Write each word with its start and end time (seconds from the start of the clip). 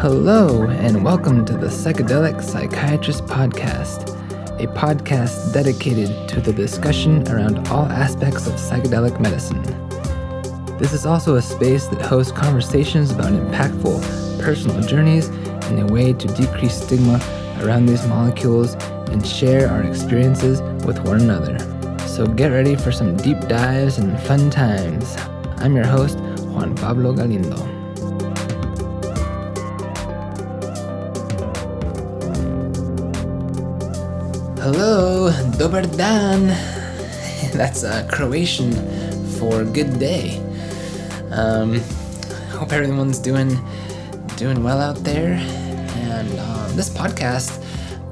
Hello, 0.00 0.62
and 0.62 1.04
welcome 1.04 1.44
to 1.44 1.52
the 1.52 1.66
Psychedelic 1.66 2.42
Psychiatrist 2.42 3.26
Podcast, 3.26 4.08
a 4.58 4.66
podcast 4.68 5.52
dedicated 5.52 6.26
to 6.26 6.40
the 6.40 6.54
discussion 6.54 7.28
around 7.28 7.68
all 7.68 7.84
aspects 7.84 8.46
of 8.46 8.54
psychedelic 8.54 9.20
medicine. 9.20 9.60
This 10.78 10.94
is 10.94 11.04
also 11.04 11.34
a 11.34 11.42
space 11.42 11.86
that 11.88 12.00
hosts 12.00 12.32
conversations 12.32 13.10
about 13.10 13.32
impactful 13.32 14.40
personal 14.42 14.80
journeys 14.80 15.28
and 15.68 15.78
a 15.80 15.92
way 15.92 16.14
to 16.14 16.28
decrease 16.28 16.80
stigma 16.82 17.20
around 17.60 17.84
these 17.84 18.06
molecules 18.06 18.76
and 19.10 19.26
share 19.26 19.68
our 19.68 19.82
experiences 19.82 20.62
with 20.86 20.98
one 21.00 21.20
another. 21.20 21.58
So 22.08 22.26
get 22.26 22.52
ready 22.52 22.74
for 22.74 22.90
some 22.90 23.18
deep 23.18 23.38
dives 23.48 23.98
and 23.98 24.18
fun 24.20 24.48
times. 24.48 25.14
I'm 25.58 25.76
your 25.76 25.86
host, 25.86 26.18
Juan 26.46 26.74
Pablo 26.74 27.12
Galindo. 27.12 27.79
Hello, 34.70 35.32
dober 35.58 35.82
dan. 35.82 36.46
That's 37.58 37.82
uh, 37.82 38.06
Croatian 38.06 38.70
for 39.34 39.64
good 39.64 39.98
day. 39.98 40.38
Um, 41.32 41.80
hope 42.54 42.70
everyone's 42.72 43.18
doing 43.18 43.58
doing 44.36 44.62
well 44.62 44.78
out 44.78 45.02
there. 45.02 45.42
And 46.06 46.30
um, 46.38 46.76
this 46.76 46.88
podcast 46.88 47.58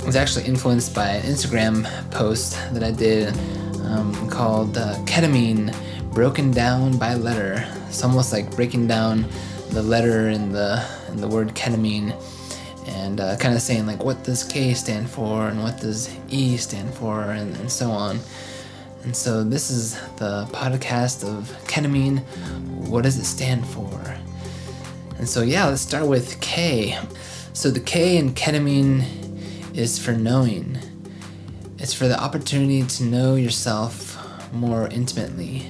was 0.04 0.16
actually 0.16 0.46
influenced 0.46 0.96
by 0.96 1.22
an 1.22 1.22
Instagram 1.30 1.86
post 2.10 2.58
that 2.74 2.82
I 2.82 2.90
did 2.90 3.38
um, 3.86 4.28
called 4.28 4.76
uh, 4.76 4.98
"Ketamine 5.06 5.70
Broken 6.10 6.50
Down 6.50 6.98
by 6.98 7.14
Letter." 7.14 7.64
It's 7.86 8.02
almost 8.02 8.32
like 8.32 8.50
breaking 8.50 8.88
down 8.88 9.26
the 9.70 9.82
letter 9.84 10.30
in 10.30 10.50
the 10.50 10.84
in 11.06 11.20
the 11.20 11.28
word 11.28 11.54
ketamine 11.54 12.18
and 12.88 13.20
uh, 13.20 13.36
kind 13.36 13.54
of 13.54 13.60
saying 13.60 13.86
like 13.86 14.02
what 14.02 14.22
does 14.24 14.44
K 14.44 14.74
stand 14.74 15.08
for 15.08 15.48
and 15.48 15.62
what 15.62 15.80
does 15.80 16.14
E 16.28 16.56
stand 16.56 16.92
for 16.94 17.22
and, 17.30 17.54
and 17.56 17.70
so 17.70 17.90
on. 17.90 18.18
And 19.04 19.14
so 19.14 19.44
this 19.44 19.70
is 19.70 19.94
the 20.16 20.48
podcast 20.52 21.24
of 21.24 21.50
ketamine. 21.66 22.20
What 22.88 23.04
does 23.04 23.18
it 23.18 23.24
stand 23.24 23.66
for? 23.66 24.16
And 25.18 25.28
so 25.28 25.42
yeah, 25.42 25.66
let's 25.66 25.82
start 25.82 26.06
with 26.06 26.40
K. 26.40 26.98
So 27.52 27.70
the 27.70 27.80
K 27.80 28.16
in 28.16 28.34
ketamine 28.34 29.04
is 29.76 29.98
for 29.98 30.12
knowing. 30.12 30.78
It's 31.78 31.94
for 31.94 32.08
the 32.08 32.20
opportunity 32.20 32.82
to 32.82 33.04
know 33.04 33.36
yourself 33.36 34.18
more 34.52 34.88
intimately. 34.88 35.66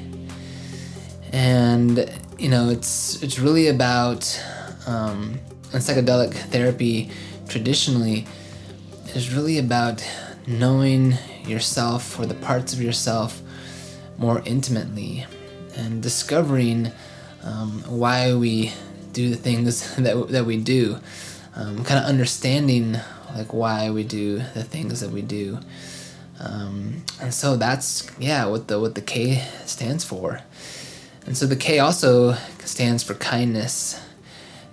And 1.32 2.10
you 2.38 2.48
know, 2.48 2.70
it's 2.70 3.22
it's 3.22 3.38
really 3.38 3.68
about 3.68 4.42
um, 4.86 5.38
and 5.72 5.82
psychedelic 5.82 6.32
therapy 6.32 7.10
traditionally 7.48 8.26
is 9.14 9.34
really 9.34 9.58
about 9.58 10.06
knowing 10.46 11.14
yourself 11.46 12.18
or 12.18 12.26
the 12.26 12.34
parts 12.34 12.72
of 12.72 12.80
yourself 12.80 13.40
more 14.18 14.42
intimately 14.44 15.26
and 15.76 16.02
discovering 16.02 16.90
um, 17.44 17.82
why 17.86 18.34
we 18.34 18.72
do 19.12 19.30
the 19.30 19.36
things 19.36 19.94
that, 19.96 20.28
that 20.28 20.44
we 20.44 20.56
do 20.56 20.98
um, 21.54 21.84
kind 21.84 21.98
of 21.98 22.06
understanding 22.06 22.96
like 23.34 23.52
why 23.52 23.90
we 23.90 24.04
do 24.04 24.38
the 24.54 24.64
things 24.64 25.00
that 25.00 25.10
we 25.10 25.22
do. 25.22 25.58
Um, 26.40 27.04
and 27.20 27.34
so 27.34 27.56
that's 27.56 28.08
yeah 28.18 28.46
what 28.46 28.68
the 28.68 28.78
what 28.78 28.94
the 28.94 29.00
k 29.00 29.44
stands 29.66 30.04
for. 30.04 30.40
And 31.26 31.36
so 31.36 31.46
the 31.46 31.56
k 31.56 31.78
also 31.78 32.34
stands 32.64 33.02
for 33.02 33.14
kindness 33.14 34.00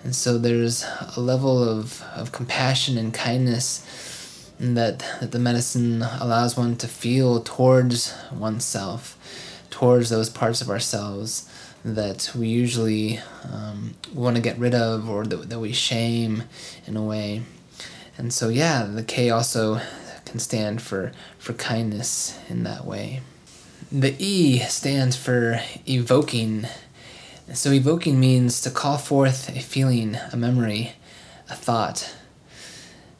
and 0.05 0.16
so 0.16 0.38
there's 0.38 0.85
a 1.17 1.19
level 1.19 1.67
of, 1.67 2.03
of 2.16 2.31
compassion 2.31 2.95
and 2.95 3.11
kindness 3.11 4.51
that, 4.59 4.99
that 5.19 5.31
the 5.31 5.39
medicine 5.39 6.03
allows 6.03 6.55
one 6.55 6.75
to 6.75 6.88
feel 6.88 7.41
towards 7.41 8.15
oneself, 8.31 9.17
towards 9.71 10.11
those 10.11 10.29
parts 10.29 10.61
of 10.61 10.69
ourselves 10.69 11.49
that 11.83 12.31
we 12.38 12.47
usually 12.47 13.19
um, 13.51 13.95
want 14.13 14.35
to 14.35 14.44
get 14.44 14.59
rid 14.59 14.75
of 14.75 15.09
or 15.09 15.25
that, 15.25 15.49
that 15.49 15.59
we 15.59 15.73
shame 15.73 16.44
in 16.85 16.95
a 16.95 17.03
way. 17.03 17.41
And 18.15 18.31
so, 18.31 18.49
yeah, 18.49 18.83
the 18.83 19.03
K 19.03 19.31
also 19.31 19.81
can 20.25 20.38
stand 20.38 20.83
for, 20.83 21.13
for 21.39 21.53
kindness 21.53 22.38
in 22.47 22.61
that 22.63 22.85
way. 22.85 23.21
The 23.91 24.15
E 24.19 24.59
stands 24.59 25.15
for 25.15 25.59
evoking 25.88 26.67
so, 27.53 27.72
evoking 27.72 28.19
means 28.19 28.59
to 28.61 28.72
call 28.72 28.97
forth 28.97 29.50
a 29.56 29.59
feeling, 29.59 30.17
a 30.33 30.38
memory, 30.38 30.94
a 31.50 31.56
thought. 31.56 32.16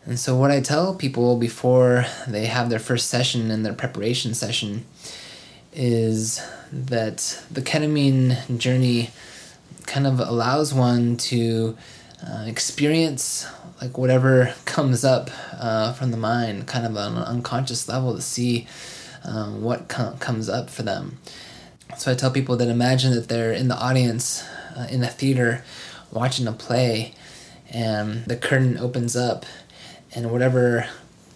And 0.06 0.19
so, 0.19 0.36
what 0.36 0.52
I 0.52 0.62
tell 0.62 0.96
people 0.96 1.38
before 1.38 2.06
they 2.28 2.47
have 2.47 2.69
their 2.69 2.80
first 2.80 3.08
session 3.08 3.52
and 3.52 3.66
their 3.66 3.74
preparation 3.74 4.34
session 4.34 4.86
is 5.74 6.41
that 6.72 7.44
the 7.52 7.62
ketamine 7.62 8.58
journey 8.58 9.12
kind 9.86 10.08
of 10.08 10.19
allows 10.19 10.74
one 10.74 11.18
to 11.18 11.78
uh, 12.25 12.46
experience 12.47 13.47
like 13.81 13.97
whatever 13.97 14.53
comes 14.66 15.03
up 15.03 15.30
uh, 15.53 15.94
from 15.94 16.12
the 16.12 16.18
mind, 16.18 16.68
kind 16.68 16.86
of 16.86 16.97
on 16.97 17.16
an 17.16 17.24
unconscious 17.24 17.88
level, 17.88 18.16
to 18.16 18.22
see 18.22 18.68
um, 19.24 19.62
what 19.62 19.88
com- 19.88 20.18
comes 20.18 20.50
up 20.50 20.69
for 20.69 20.84
them. 20.84 21.19
So 21.97 22.12
I 22.12 22.16
tell 22.16 22.31
people 22.31 22.57
that 22.57 22.68
imagine 22.68 23.13
that 23.16 23.29
they're 23.29 23.53
in 23.53 23.69
the 23.69 23.78
audience 23.78 24.44
uh, 24.75 24.88
in 24.91 25.01
a 25.03 25.07
theater 25.07 25.63
watching 26.12 26.47
a 26.47 26.51
play, 26.51 27.13
and 27.69 28.25
the 28.25 28.35
curtain 28.35 28.78
opens 28.78 29.16
up, 29.16 29.46
and 30.13 30.31
whatever 30.31 30.88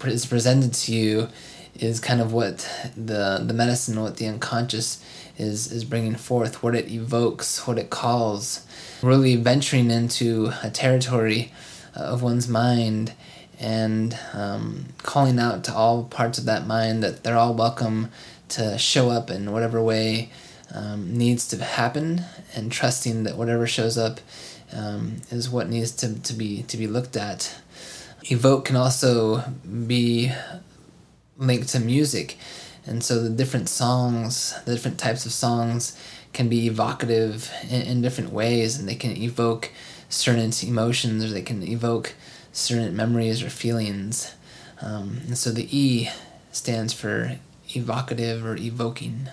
is 0.03 0.25
presented 0.25 0.73
to 0.73 0.93
you 0.93 1.27
is 1.75 1.99
kind 1.99 2.19
of 2.19 2.33
what 2.33 2.69
the 2.97 3.41
the 3.45 3.53
medicine, 3.53 4.01
what 4.01 4.17
the 4.17 4.27
unconscious 4.27 5.03
is 5.37 5.71
is 5.71 5.85
bringing 5.85 6.15
forth, 6.15 6.61
what 6.61 6.75
it 6.75 6.91
evokes, 6.91 7.65
what 7.65 7.77
it 7.77 7.89
calls, 7.89 8.65
really 9.01 9.37
venturing 9.37 9.89
into 9.89 10.51
a 10.61 10.69
territory 10.69 11.53
of 11.95 12.21
one's 12.21 12.47
mind 12.47 13.13
and 13.59 14.17
um, 14.33 14.85
calling 15.03 15.39
out 15.39 15.63
to 15.65 15.73
all 15.73 16.03
parts 16.03 16.37
of 16.37 16.45
that 16.45 16.65
mind 16.65 17.03
that 17.03 17.23
they're 17.23 17.37
all 17.37 17.53
welcome 17.53 18.09
to 18.49 18.77
show 18.77 19.09
up 19.09 19.29
in 19.29 19.51
whatever 19.51 19.81
way 19.81 20.29
um, 20.73 21.17
needs 21.17 21.47
to 21.49 21.63
happen, 21.63 22.23
and 22.55 22.71
trusting 22.71 23.23
that 23.23 23.37
whatever 23.37 23.65
shows 23.67 23.97
up 23.97 24.19
um, 24.73 25.17
is 25.31 25.49
what 25.49 25.69
needs 25.69 25.91
to, 25.93 26.19
to 26.21 26.33
be 26.33 26.63
to 26.63 26.77
be 26.77 26.87
looked 26.87 27.17
at. 27.17 27.55
Evoke 28.23 28.65
can 28.65 28.75
also 28.75 29.43
be 29.87 30.31
linked 31.37 31.69
to 31.69 31.79
music, 31.79 32.37
and 32.85 33.03
so 33.03 33.21
the 33.21 33.29
different 33.29 33.69
songs, 33.69 34.53
the 34.65 34.73
different 34.73 34.99
types 34.99 35.25
of 35.25 35.31
songs, 35.31 35.97
can 36.33 36.49
be 36.49 36.67
evocative 36.67 37.51
in, 37.69 37.81
in 37.81 38.01
different 38.01 38.31
ways, 38.31 38.77
and 38.77 38.87
they 38.87 38.95
can 38.95 39.17
evoke 39.17 39.71
certain 40.09 40.51
emotions, 40.67 41.23
or 41.23 41.29
they 41.29 41.41
can 41.41 41.63
evoke 41.63 42.13
certain 42.51 42.95
memories 42.95 43.41
or 43.41 43.49
feelings. 43.49 44.35
Um, 44.81 45.21
and 45.27 45.37
so 45.37 45.51
the 45.51 45.67
E 45.75 46.09
stands 46.51 46.93
for 46.93 47.37
evocative 47.75 48.45
or 48.45 48.55
evoking. 48.55 49.29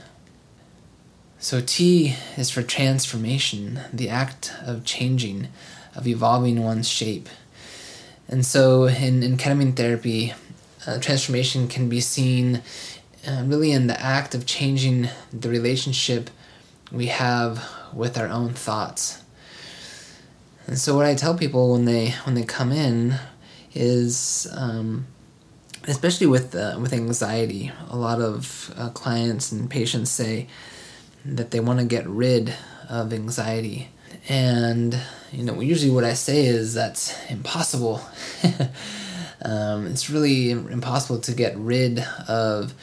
So 1.38 1.60
T 1.60 2.14
is 2.36 2.50
for 2.50 2.62
transformation, 2.62 3.80
the 3.92 4.08
act 4.08 4.52
of 4.62 4.84
changing, 4.84 5.48
of 5.94 6.06
evolving 6.06 6.62
one's 6.62 6.88
shape. 6.88 7.28
And 8.28 8.44
so 8.44 8.86
in, 8.86 9.22
in 9.22 9.36
ketamine 9.36 9.76
therapy, 9.76 10.34
uh, 10.86 10.98
transformation 10.98 11.68
can 11.68 11.88
be 11.88 12.00
seen 12.00 12.62
uh, 13.26 13.42
really 13.44 13.72
in 13.72 13.86
the 13.86 14.00
act 14.00 14.34
of 14.34 14.46
changing 14.46 15.08
the 15.32 15.48
relationship 15.48 16.30
we 16.92 17.06
have 17.06 17.68
with 17.92 18.16
our 18.18 18.28
own 18.28 18.54
thoughts. 18.54 19.22
And 20.66 20.78
so 20.78 20.96
what 20.96 21.06
I 21.06 21.14
tell 21.14 21.36
people 21.36 21.72
when 21.72 21.84
they 21.84 22.10
when 22.24 22.34
they 22.34 22.44
come 22.44 22.72
in 22.72 23.16
is 23.74 24.48
um, 24.52 25.06
especially 25.86 26.26
with 26.26 26.54
uh, 26.54 26.78
with 26.80 26.92
anxiety, 26.92 27.72
a 27.88 27.96
lot 27.96 28.20
of 28.20 28.72
uh, 28.76 28.90
clients 28.90 29.52
and 29.52 29.70
patients 29.70 30.10
say 30.10 30.48
that 31.24 31.50
they 31.50 31.60
want 31.60 31.78
to 31.80 31.84
get 31.84 32.06
rid 32.06 32.54
of 32.88 33.12
anxiety. 33.12 33.88
And 34.28 34.98
you 35.32 35.44
know, 35.44 35.60
usually 35.60 35.92
what 35.92 36.04
I 36.04 36.14
say 36.14 36.46
is 36.46 36.74
that's 36.74 37.14
impossible. 37.30 38.00
um, 39.42 39.86
it's 39.86 40.10
really 40.10 40.50
impossible 40.50 41.20
to 41.20 41.32
get 41.32 41.56
rid 41.56 42.00
of 42.28 42.74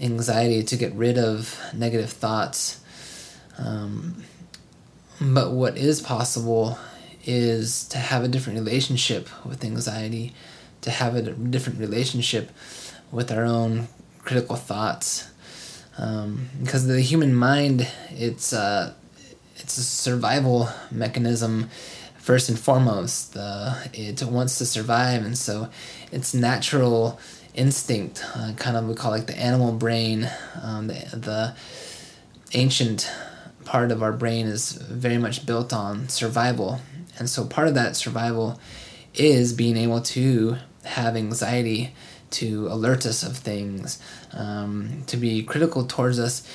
anxiety, 0.00 0.62
to 0.64 0.76
get 0.76 0.92
rid 0.94 1.18
of 1.18 1.58
negative 1.74 2.10
thoughts. 2.10 2.80
Um, 3.58 4.24
but 5.20 5.52
what 5.52 5.76
is 5.76 6.00
possible 6.00 6.78
is 7.24 7.86
to 7.88 7.98
have 7.98 8.24
a 8.24 8.28
different 8.28 8.58
relationship 8.58 9.28
with 9.44 9.62
anxiety, 9.62 10.32
to 10.82 10.90
have 10.90 11.14
a 11.14 11.22
different 11.22 11.78
relationship 11.78 12.50
with 13.10 13.30
our 13.30 13.44
own 13.44 13.88
critical 14.20 14.56
thoughts. 14.56 15.28
Um, 15.98 16.48
because 16.62 16.86
the 16.86 17.00
human 17.00 17.34
mind, 17.34 17.86
it's 18.10 18.52
uh, 18.52 18.94
it's 19.56 19.76
a 19.76 19.82
survival 19.82 20.68
mechanism 20.90 21.68
first 22.18 22.48
and 22.48 22.58
foremost. 22.58 23.36
Uh, 23.36 23.74
it 23.92 24.22
wants 24.22 24.58
to 24.58 24.66
survive, 24.66 25.24
and 25.24 25.36
so 25.36 25.68
its 26.10 26.32
natural 26.32 27.18
instinct, 27.54 28.24
uh, 28.34 28.52
kind 28.56 28.76
of 28.76 28.86
we 28.86 28.94
call 28.94 29.12
it 29.12 29.18
like 29.18 29.26
the 29.26 29.38
animal 29.38 29.72
brain, 29.72 30.30
um, 30.62 30.86
the, 30.86 30.94
the 31.12 31.54
ancient 32.52 33.10
part 33.64 33.92
of 33.92 34.02
our 34.02 34.12
brain 34.12 34.46
is 34.46 34.72
very 34.72 35.18
much 35.18 35.46
built 35.46 35.72
on 35.72 36.08
survival. 36.08 36.80
And 37.18 37.28
so 37.28 37.44
part 37.44 37.68
of 37.68 37.74
that 37.74 37.96
survival 37.96 38.60
is 39.14 39.52
being 39.52 39.76
able 39.76 40.00
to 40.00 40.56
have 40.84 41.16
anxiety, 41.16 41.94
to 42.30 42.68
alert 42.68 43.06
us 43.06 43.22
of 43.22 43.36
things, 43.36 44.00
um, 44.32 45.02
to 45.06 45.16
be 45.16 45.42
critical 45.42 45.84
towards 45.84 46.18
us 46.18 46.46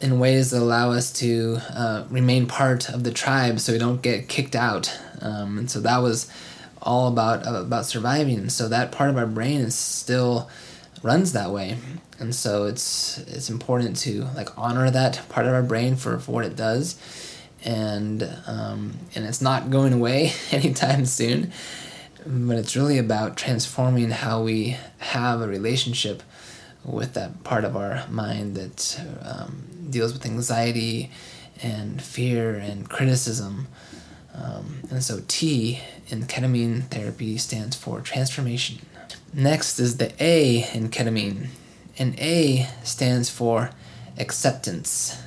in 0.00 0.18
ways 0.18 0.52
that 0.52 0.62
allow 0.62 0.92
us 0.92 1.12
to 1.12 1.58
uh, 1.70 2.04
remain 2.08 2.46
part 2.46 2.88
of 2.88 3.02
the 3.02 3.10
tribe 3.10 3.58
so 3.58 3.72
we 3.72 3.78
don't 3.78 4.00
get 4.00 4.28
kicked 4.28 4.54
out. 4.54 4.96
Um, 5.20 5.58
and 5.58 5.70
so 5.70 5.80
that 5.80 5.98
was 5.98 6.30
all 6.80 7.08
about 7.08 7.46
uh, 7.46 7.62
about 7.62 7.86
surviving. 7.86 8.48
So 8.48 8.68
that 8.68 8.92
part 8.92 9.10
of 9.10 9.16
our 9.16 9.26
brain 9.26 9.60
is 9.60 9.74
still 9.74 10.48
runs 11.02 11.32
that 11.32 11.50
way. 11.50 11.76
And 12.20 12.34
so 12.34 12.64
it's 12.64 13.18
it's 13.18 13.50
important 13.50 13.96
to 13.98 14.24
like 14.36 14.56
honor 14.56 14.90
that 14.90 15.20
part 15.28 15.46
of 15.46 15.52
our 15.52 15.62
brain 15.62 15.96
for, 15.96 16.18
for 16.18 16.32
what 16.32 16.44
it 16.44 16.56
does. 16.56 16.96
And 17.64 18.22
um, 18.46 18.94
and 19.16 19.24
it's 19.24 19.42
not 19.42 19.70
going 19.70 19.92
away 19.92 20.32
anytime 20.52 21.06
soon. 21.06 21.52
But 22.30 22.58
it's 22.58 22.76
really 22.76 22.98
about 22.98 23.38
transforming 23.38 24.10
how 24.10 24.42
we 24.42 24.76
have 24.98 25.40
a 25.40 25.48
relationship 25.48 26.22
with 26.84 27.14
that 27.14 27.42
part 27.42 27.64
of 27.64 27.74
our 27.74 28.06
mind 28.10 28.54
that 28.54 29.00
um, 29.22 29.62
deals 29.88 30.12
with 30.12 30.26
anxiety 30.26 31.10
and 31.62 32.02
fear 32.02 32.54
and 32.54 32.86
criticism. 32.90 33.68
Um, 34.34 34.80
and 34.90 35.02
so 35.02 35.22
T 35.26 35.80
in 36.08 36.24
ketamine 36.24 36.82
therapy 36.88 37.38
stands 37.38 37.74
for 37.76 38.02
transformation. 38.02 38.80
Next 39.32 39.80
is 39.80 39.96
the 39.96 40.12
A 40.22 40.68
in 40.74 40.90
ketamine, 40.90 41.46
and 41.98 42.18
A 42.20 42.68
stands 42.84 43.30
for 43.30 43.70
acceptance. 44.18 45.18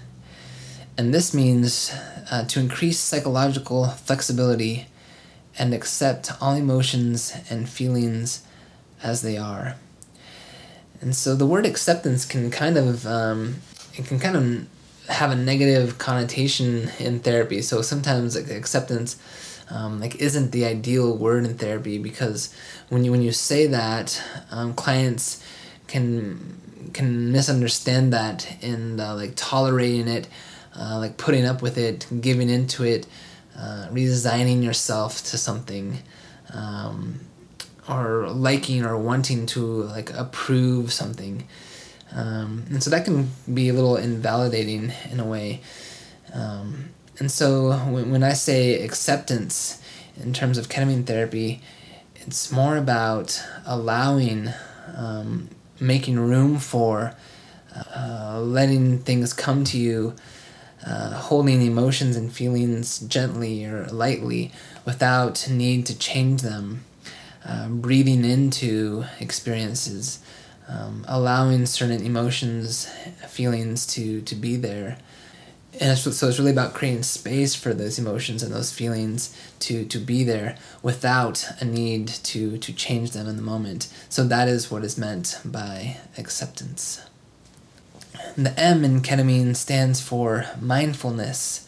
And 1.00 1.16
this 1.16 1.34
means 1.34 1.92
uh, 2.30 2.46
to 2.46 2.60
increase 2.60 3.00
psychological 3.00 3.88
flexibility 3.88 4.86
and 5.58 5.74
accept 5.74 6.32
all 6.42 6.54
emotions 6.54 7.34
and 7.50 7.70
feelings 7.70 8.44
as 9.04 9.22
they 9.22 9.38
are. 9.38 9.76
And 11.02 11.16
so 11.16 11.36
the 11.36 11.48
word 11.48 11.66
acceptance 11.66 12.26
can 12.26 12.52
kind 12.52 12.78
of 12.78 13.06
um, 13.08 13.56
it 13.96 14.06
can 14.06 14.20
kind 14.20 14.36
of 14.38 14.68
have 15.10 15.32
a 15.32 15.36
negative 15.36 15.98
connotation 15.98 16.90
in 17.00 17.20
therapy. 17.20 17.62
So 17.62 17.82
sometimes 17.82 18.36
like, 18.36 18.50
acceptance 18.50 19.18
um, 19.70 20.00
like 20.00 20.16
isn't 20.16 20.52
the 20.52 20.66
ideal 20.66 21.16
word 21.18 21.46
in 21.46 21.58
therapy 21.58 21.98
because 21.98 22.54
when 22.90 23.04
you 23.04 23.12
when 23.12 23.22
you 23.22 23.32
say 23.32 23.68
that, 23.68 24.22
um, 24.52 24.74
clients 24.74 25.44
can 25.88 26.58
can 26.94 27.32
misunderstand 27.32 28.12
that 28.14 28.48
and 28.62 29.00
uh, 29.00 29.16
like 29.16 29.34
tolerating 29.36 30.08
it, 30.08 30.28
uh, 30.78 30.98
like 30.98 31.18
putting 31.18 31.46
up 31.46 31.62
with 31.62 31.78
it, 31.78 32.06
giving 32.20 32.50
into 32.50 32.84
it, 32.84 33.08
uh, 33.58 33.88
resigning 33.92 34.64
yourself 34.64 35.24
to 35.26 35.38
something. 35.38 36.00
Um, 36.54 37.22
or 37.90 38.30
liking 38.30 38.86
or 38.86 38.98
wanting 38.98 39.46
to 39.46 39.84
like 39.84 40.12
approve 40.14 40.94
something 40.94 41.48
um, 42.14 42.66
and 42.70 42.84
so 42.84 42.90
that 42.90 43.06
can 43.06 43.30
be 43.52 43.70
a 43.70 43.74
little 43.74 43.96
invalidating 43.96 44.92
in 45.10 45.20
a 45.20 45.26
way 45.26 45.62
um, 46.34 46.90
and 47.20 47.32
so 47.32 47.72
when, 47.90 48.12
when 48.12 48.24
i 48.24 48.34
say 48.34 48.84
acceptance 48.84 49.82
in 50.18 50.32
terms 50.34 50.58
of 50.58 50.70
ketamine 50.70 51.06
therapy 51.06 51.62
it's 52.16 52.52
more 52.52 52.78
about 52.78 53.44
allowing 53.66 54.50
um, 54.96 55.50
making 55.80 56.20
room 56.20 56.60
for 56.60 57.16
uh, 57.96 58.40
letting 58.44 59.00
things 59.00 59.34
come 59.34 59.64
to 59.64 59.78
you 59.78 60.14
uh, 60.86 61.14
holding 61.14 61.62
emotions 61.62 62.16
and 62.16 62.32
feelings 62.32 63.00
gently 63.00 63.66
or 63.66 63.86
lightly 63.88 64.52
without 64.86 65.48
need 65.50 65.86
to 65.86 65.98
change 65.98 66.42
them 66.42 66.84
uh, 67.46 67.68
breathing 67.68 68.24
into 68.24 69.06
experiences, 69.20 70.20
um, 70.68 71.06
allowing 71.08 71.66
certain 71.66 72.06
emotions, 72.06 72.88
feelings 73.28 73.86
to 73.88 74.22
to 74.22 74.36
be 74.36 74.56
there. 74.56 74.98
And 75.80 75.98
so 75.98 76.28
it's 76.28 76.38
really 76.38 76.52
about 76.52 76.74
creating 76.74 77.04
space 77.04 77.56
for 77.56 77.74
those 77.74 77.98
emotions 77.98 78.44
and 78.44 78.54
those 78.54 78.74
feelings 78.74 79.36
to, 79.60 79.86
to 79.86 80.00
be 80.00 80.24
there 80.26 80.58
without 80.84 81.46
a 81.62 81.66
need 81.66 82.10
to, 82.10 82.58
to 82.58 82.74
change 82.74 83.12
them 83.12 83.26
in 83.28 83.38
the 83.38 83.42
moment. 83.42 83.88
So 84.10 84.26
that 84.26 84.50
is 84.50 84.70
what 84.70 84.84
is 84.84 84.98
meant 84.98 85.40
by 85.46 85.98
acceptance. 86.18 87.02
The 88.38 88.58
M 88.58 88.86
in 88.86 89.02
ketamine 89.02 89.56
stands 89.56 90.00
for 90.00 90.46
mindfulness. 90.60 91.68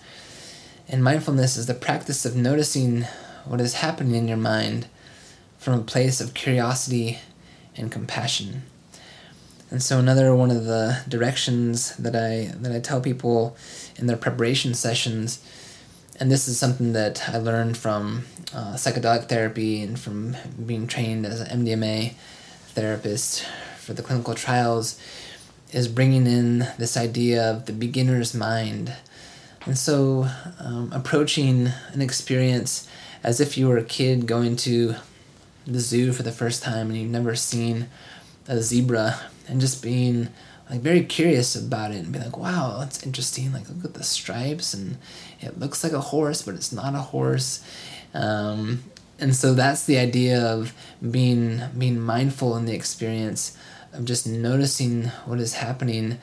And 0.87 1.03
mindfulness 1.03 1.57
is 1.57 1.65
the 1.65 1.73
practice 1.73 2.25
of 2.25 2.35
noticing 2.35 3.03
what 3.45 3.59
is 3.59 3.75
happening 3.75 4.15
in 4.15 4.27
your 4.27 4.37
mind 4.37 4.87
from 5.57 5.79
a 5.79 5.83
place 5.83 6.21
of 6.21 6.33
curiosity 6.33 7.19
and 7.75 7.91
compassion. 7.91 8.63
And 9.71 9.81
so 9.81 9.99
another 9.99 10.35
one 10.35 10.51
of 10.51 10.65
the 10.65 11.01
directions 11.07 11.95
that 11.97 12.15
I 12.15 12.53
that 12.59 12.71
I 12.71 12.79
tell 12.79 13.01
people 13.01 13.57
in 13.97 14.07
their 14.07 14.17
preparation 14.17 14.73
sessions, 14.73 15.43
and 16.19 16.31
this 16.31 16.47
is 16.47 16.59
something 16.59 16.93
that 16.93 17.27
I 17.27 17.37
learned 17.37 17.75
from 17.75 18.25
uh, 18.53 18.73
psychedelic 18.75 19.27
therapy 19.27 19.81
and 19.81 19.99
from 19.99 20.37
being 20.65 20.85
trained 20.85 21.25
as 21.25 21.41
an 21.41 21.65
MDMA 21.65 22.13
therapist 22.67 23.45
for 23.79 23.93
the 23.93 24.03
clinical 24.03 24.35
trials, 24.35 24.99
is 25.73 25.87
bringing 25.87 26.27
in 26.27 26.67
this 26.77 26.95
idea 26.95 27.51
of 27.51 27.65
the 27.65 27.73
beginner's 27.73 28.33
mind. 28.33 28.93
And 29.65 29.77
so, 29.77 30.27
um, 30.59 30.91
approaching 30.93 31.69
an 31.93 32.01
experience 32.01 32.87
as 33.23 33.39
if 33.39 33.57
you 33.57 33.67
were 33.67 33.77
a 33.77 33.83
kid 33.83 34.27
going 34.27 34.55
to 34.57 34.95
the 35.65 35.79
zoo 35.79 36.11
for 36.11 36.23
the 36.23 36.31
first 36.31 36.61
time 36.61 36.89
and 36.89 36.97
you've 36.97 37.09
never 37.09 37.35
seen 37.35 37.87
a 38.47 38.59
zebra 38.61 39.19
and 39.47 39.61
just 39.61 39.81
being 39.81 40.27
like 40.69 40.81
very 40.81 41.03
curious 41.03 41.55
about 41.55 41.91
it 41.91 41.97
and 41.97 42.11
be 42.11 42.19
like 42.19 42.37
wow 42.37 42.77
that's 42.79 43.03
interesting 43.03 43.53
like 43.53 43.67
look 43.69 43.85
at 43.85 43.93
the 43.93 44.03
stripes 44.03 44.73
and 44.73 44.97
it 45.39 45.57
looks 45.59 45.83
like 45.83 45.93
a 45.93 46.01
horse 46.01 46.41
but 46.41 46.55
it's 46.55 46.73
not 46.73 46.95
a 46.95 46.99
horse 46.99 47.65
um, 48.13 48.83
and 49.19 49.35
so 49.35 49.53
that's 49.53 49.85
the 49.85 49.97
idea 49.97 50.41
of 50.45 50.73
being 51.11 51.61
being 51.77 51.99
mindful 51.99 52.57
in 52.57 52.65
the 52.65 52.73
experience 52.73 53.57
of 53.93 54.05
just 54.05 54.27
noticing 54.27 55.05
what 55.25 55.39
is 55.39 55.55
happening 55.55 56.17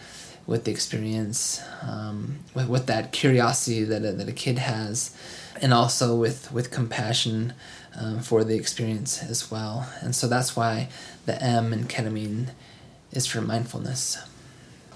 with 0.47 0.65
the 0.65 0.71
experience 0.71 1.63
um, 1.83 2.41
with, 2.55 2.69
with 2.69 2.87
that 2.87 3.13
curiosity 3.13 3.85
that 3.85 4.05
a, 4.05 4.13
that 4.13 4.29
a 4.29 4.33
kid 4.33 4.59
has 4.59 5.17
and 5.63 5.73
also 5.73 6.17
with 6.17 6.51
with 6.53 6.71
compassion 6.71 7.53
um, 7.97 8.21
for 8.21 8.45
the 8.45 8.57
experience 8.57 9.23
as 9.23 9.51
well. 9.51 9.89
And 10.01 10.15
so 10.15 10.27
that's 10.29 10.57
why 10.57 10.89
the 11.27 11.41
M 11.43 11.73
in 11.73 11.85
ketamine 11.85 12.49
is 13.13 13.27
for 13.27 13.41
mindfulness. 13.41 14.19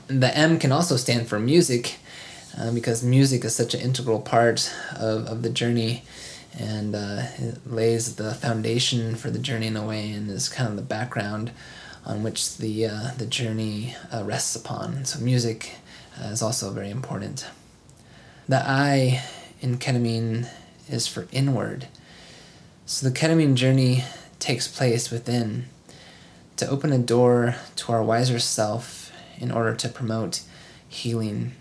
The 0.06 0.36
M 0.36 0.58
can 0.58 0.72
also 0.72 0.96
stand 0.96 1.28
for 1.28 1.38
music 1.38 1.96
uh, 2.58 2.72
because 2.72 3.02
music 3.02 3.44
is 3.44 3.54
such 3.54 3.74
an 3.74 3.80
integral 3.80 4.20
part 4.20 4.72
of, 4.96 5.26
of 5.26 5.42
the 5.42 5.50
journey 5.50 6.04
and 6.58 6.94
uh, 6.94 7.22
it 7.36 7.66
lays 7.66 8.16
the 8.16 8.32
foundation 8.34 9.16
for 9.16 9.30
the 9.30 9.40
journey 9.40 9.66
in 9.66 9.76
a 9.76 9.84
way 9.84 10.12
and 10.12 10.30
is 10.30 10.48
kind 10.48 10.68
of 10.68 10.76
the 10.76 10.82
background 10.82 11.50
on 12.04 12.22
which 12.22 12.58
the, 12.58 12.86
uh, 12.86 13.10
the 13.16 13.26
journey 13.26 13.94
uh, 14.12 14.22
rests 14.24 14.54
upon. 14.54 15.04
So 15.04 15.20
music 15.20 15.72
uh, 16.20 16.28
is 16.28 16.42
also 16.42 16.70
very 16.70 16.90
important. 16.90 17.46
The 18.48 18.62
I 18.64 19.22
in 19.60 19.78
ketamine 19.78 20.48
is 20.88 21.06
for 21.06 21.26
inward. 21.32 21.88
So 22.86 23.08
the 23.08 23.14
ketamine 23.14 23.54
journey 23.54 24.04
takes 24.38 24.68
place 24.68 25.10
within 25.10 25.64
to 26.56 26.68
open 26.68 26.92
a 26.92 26.98
door 26.98 27.56
to 27.76 27.92
our 27.92 28.02
wiser 28.02 28.38
self 28.38 29.10
in 29.38 29.50
order 29.50 29.74
to 29.74 29.88
promote 29.88 30.42
healing. 30.88 31.52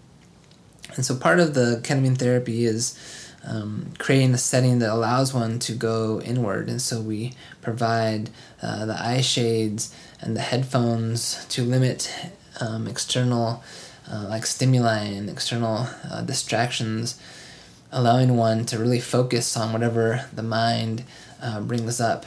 And 0.95 1.05
so 1.05 1.15
part 1.15 1.39
of 1.39 1.53
the 1.53 1.79
ketamine 1.83 2.17
therapy 2.17 2.65
is 2.65 2.99
um, 3.45 3.93
creating 3.97 4.33
a 4.33 4.37
setting 4.37 4.79
that 4.79 4.89
allows 4.89 5.33
one 5.33 5.59
to 5.59 5.73
go 5.73 6.21
inward. 6.21 6.69
And 6.69 6.81
so 6.81 7.01
we 7.01 7.33
provide 7.61 8.29
uh, 8.61 8.85
the 8.85 9.01
eye 9.01 9.21
shades 9.21 9.93
and 10.21 10.35
the 10.35 10.41
headphones 10.41 11.45
to 11.47 11.63
limit 11.63 12.13
um, 12.61 12.87
external 12.87 13.63
uh, 14.11 14.25
like 14.29 14.45
stimuli 14.45 15.05
and 15.05 15.29
external 15.29 15.87
uh, 16.09 16.21
distractions 16.21 17.19
allowing 17.93 18.35
one 18.35 18.65
to 18.65 18.77
really 18.77 18.99
focus 18.99 19.55
on 19.55 19.71
whatever 19.71 20.25
the 20.33 20.43
mind 20.43 21.03
uh, 21.41 21.61
brings 21.61 22.01
up. 22.01 22.25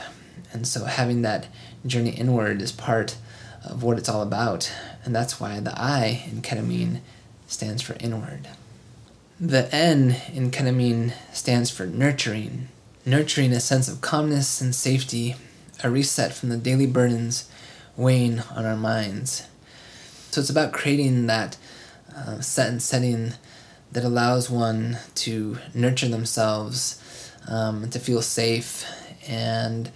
And 0.53 0.67
so 0.67 0.85
having 0.85 1.23
that 1.23 1.49
journey 1.85 2.11
inward 2.11 2.63
is 2.63 2.73
part 2.73 3.17
of 3.65 3.83
what 3.83 3.99
it's 3.99 4.09
all 4.09 4.23
about. 4.23 4.73
And 5.05 5.15
that's 5.15 5.41
why 5.41 5.61
the 5.61 5.79
I 5.79 6.25
in 6.31 6.41
ketamine 6.41 7.01
stands 7.49 7.83
for 7.83 7.97
inward. 7.99 8.49
The 9.39 9.69
N 9.75 10.17
in 10.33 10.51
ketamine 10.51 11.13
stands 11.31 11.71
for 11.71 11.85
nurturing. 11.85 12.69
nurturing 13.07 13.53
a 13.53 13.61
sense 13.61 13.87
of 13.89 14.01
calmness 14.01 14.61
and 14.61 14.75
safety, 14.75 15.37
a 15.83 15.89
reset 15.89 16.35
from 16.35 16.49
the 16.49 16.57
daily 16.57 16.87
burdens 16.87 17.49
weighing 17.97 18.41
on 18.55 18.67
our 18.67 18.77
minds. 18.77 19.47
So 20.31 20.41
it's 20.41 20.51
about 20.51 20.73
creating 20.73 21.27
that 21.27 21.57
uh, 22.15 22.41
set 22.41 22.69
and 22.69 22.83
setting 22.83 23.35
that 23.93 24.05
allows 24.05 24.51
one 24.51 24.99
to 25.15 25.59
nurture 25.73 26.09
themselves, 26.09 27.01
um, 27.47 27.89
to 27.91 27.99
feel 27.99 28.23
safe. 28.23 28.85
And 29.29 29.91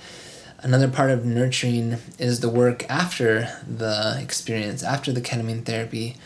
another 0.61 0.89
part 0.89 1.11
of 1.11 1.25
nurturing 1.25 1.97
is 2.19 2.41
the 2.41 2.49
work 2.49 2.89
after 2.89 3.51
the 3.67 4.19
experience, 4.23 4.83
after 4.85 5.13
the 5.13 5.21
ketamine 5.21 5.65
therapy. 5.65 6.17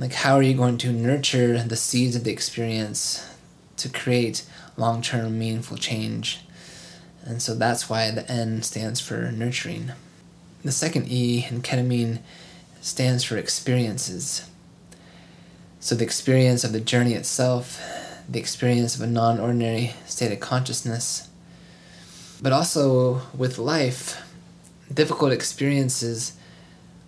Like, 0.00 0.14
how 0.14 0.36
are 0.36 0.42
you 0.42 0.54
going 0.54 0.78
to 0.78 0.92
nurture 0.92 1.62
the 1.62 1.76
seeds 1.76 2.16
of 2.16 2.24
the 2.24 2.32
experience 2.32 3.28
to 3.76 3.90
create 3.90 4.46
long 4.78 5.02
term 5.02 5.38
meaningful 5.38 5.76
change? 5.76 6.40
And 7.22 7.42
so 7.42 7.54
that's 7.54 7.90
why 7.90 8.10
the 8.10 8.28
N 8.30 8.62
stands 8.62 8.98
for 8.98 9.30
nurturing. 9.30 9.92
The 10.64 10.72
second 10.72 11.12
E 11.12 11.46
in 11.50 11.60
ketamine 11.60 12.20
stands 12.80 13.24
for 13.24 13.36
experiences. 13.36 14.48
So, 15.80 15.94
the 15.94 16.04
experience 16.04 16.64
of 16.64 16.72
the 16.72 16.80
journey 16.80 17.12
itself, 17.12 17.78
the 18.26 18.38
experience 18.38 18.96
of 18.96 19.02
a 19.02 19.06
non 19.06 19.38
ordinary 19.38 19.92
state 20.06 20.32
of 20.32 20.40
consciousness, 20.40 21.28
but 22.40 22.54
also 22.54 23.20
with 23.36 23.58
life, 23.58 24.22
difficult 24.92 25.30
experiences 25.30 26.32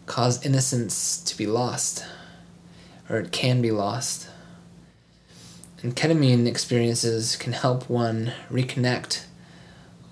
cause 0.04 0.44
innocence 0.44 1.22
to 1.24 1.38
be 1.38 1.46
lost, 1.46 2.04
or 3.08 3.18
it 3.18 3.32
can 3.32 3.60
be 3.60 3.70
lost. 3.70 4.28
And 5.82 5.96
ketamine 5.96 6.46
experiences 6.46 7.36
can 7.36 7.52
help 7.52 7.90
one 7.90 8.32
reconnect 8.50 9.24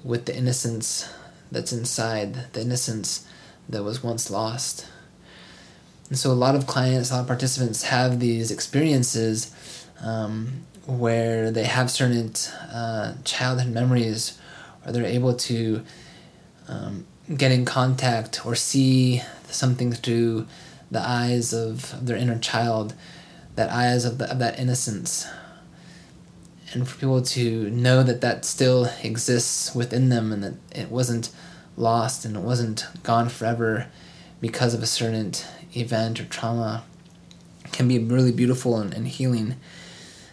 with 0.02 0.26
the 0.26 0.37
innocence 0.37 1.09
that's 1.52 1.73
inside, 1.73 2.52
the 2.52 2.62
innocence 2.62 3.26
that 3.68 3.82
was 3.82 4.02
once 4.02 4.30
lost. 4.30 4.87
And 6.09 6.18
so 6.18 6.32
a 6.32 6.35
lot 6.35 6.56
of 6.56 6.66
clients, 6.66 7.11
a 7.11 7.14
lot 7.14 7.20
of 7.20 7.26
participants 7.28 7.85
have 7.85 8.18
these 8.18 8.50
experiences 8.50 9.54
um, 10.02 10.64
where 10.87 11.52
they 11.52 11.64
have 11.64 11.90
certain 11.90 12.32
uh, 12.73 13.14
childhood 13.25 13.73
memories, 13.73 14.38
or 14.85 14.92
they're 14.92 15.04
able 15.04 15.35
to 15.35 15.85
um, 16.68 17.06
get 17.37 17.52
in 17.52 17.64
contact 17.64 18.44
or 18.44 18.56
see 18.56 19.23
something 19.49 19.92
through 19.92 20.47
the 20.90 21.00
eyes 21.00 21.52
of, 21.52 22.04
their 22.04 22.16
inner 22.16 22.38
child, 22.38 22.94
that 23.56 23.70
eyes 23.70 24.04
of, 24.04 24.18
the, 24.18 24.30
of 24.30 24.38
that 24.38 24.59
innocence. 24.59 25.26
And 26.73 26.88
for 26.88 26.99
people 26.99 27.23
to 27.23 27.70
know 27.70 28.02
that 28.02 28.20
that 28.20 28.44
still 28.44 28.88
exists 29.02 29.75
within 29.75 30.09
them 30.09 30.32
and 30.32 30.42
that 30.44 30.54
it 30.75 30.90
wasn't 30.90 31.30
lost 31.76 32.25
and 32.25 32.37
it 32.37 32.42
wasn't 32.42 32.87
gone 33.02 33.28
forever 33.28 33.87
because 34.40 34.75
of 34.75 34.82
a 34.82 34.87
certain 34.87 35.32
event 35.75 36.20
or 36.20 36.25
trauma 36.25 36.85
can 37.73 37.88
be 37.88 37.99
really 37.99 38.32
beautiful 38.32 38.76
and, 38.76 38.94
and 38.94 39.09
healing. 39.09 39.56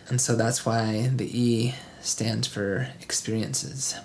And 0.09 0.21
so 0.21 0.35
that's 0.35 0.65
why 0.65 1.09
the 1.15 1.39
E 1.39 1.75
stands 2.01 2.47
for 2.47 2.89
experiences. 3.01 3.95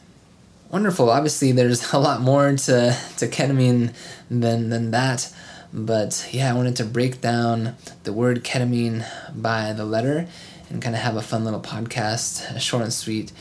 Wonderful. 0.71 1.11
Obviously, 1.11 1.53
there's 1.53 1.93
a 1.93 1.99
lot 1.99 2.21
more 2.21 2.51
to, 2.51 2.97
to 3.19 3.29
ketamine 3.29 3.95
than, 4.31 4.71
than 4.71 4.91
that. 4.91 5.33
But 5.73 6.29
yeah, 6.31 6.51
I 6.51 6.55
wanted 6.55 6.77
to 6.77 6.85
break 6.85 7.21
down 7.21 7.77
the 8.05 8.13
word 8.13 8.45
ketamine 8.45 9.07
by 9.35 9.73
the 9.73 9.85
letter 9.85 10.29
and 10.69 10.83
kind 10.83 10.95
of 10.95 11.03
have 11.03 11.17
a 11.17 11.23
fun 11.23 11.45
little 11.45 11.61
podcast, 11.61 12.61
short 12.61 12.83
and 12.83 12.93
sweet, 12.93 13.33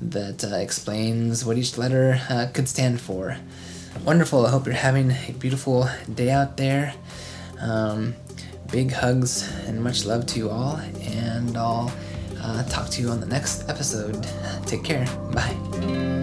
that 0.00 0.44
uh, 0.44 0.56
explains 0.56 1.44
what 1.44 1.58
each 1.58 1.76
letter 1.76 2.20
uh, 2.28 2.46
could 2.52 2.68
stand 2.68 3.00
for. 3.00 3.36
Wonderful. 4.04 4.46
I 4.46 4.50
hope 4.50 4.66
you're 4.66 4.74
having 4.74 5.10
a 5.10 5.32
beautiful 5.32 5.88
day 6.12 6.30
out 6.30 6.56
there. 6.56 6.94
Um, 7.60 8.14
big 8.70 8.92
hugs 8.92 9.50
and 9.66 9.82
much 9.82 10.04
love 10.04 10.26
to 10.26 10.38
you 10.38 10.48
all, 10.50 10.76
and 11.00 11.56
I'll 11.56 11.92
uh, 12.40 12.62
talk 12.64 12.88
to 12.90 13.02
you 13.02 13.10
on 13.10 13.20
the 13.20 13.26
next 13.26 13.68
episode. 13.68 14.26
Take 14.66 14.84
care. 14.84 15.06
Bye. 15.32 16.19